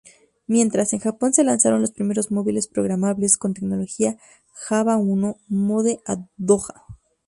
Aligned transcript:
Mientras, 0.47 0.93
en 0.93 0.99
Japón 0.99 1.31
se 1.31 1.43
lanzaron 1.43 1.79
los 1.79 1.91
primeros 1.91 2.31
móviles 2.31 2.67
programables 2.67 3.37
con 3.37 3.53
tecnología 3.53 4.17
Java 4.55 4.95
I-mode-doja. 4.97 6.83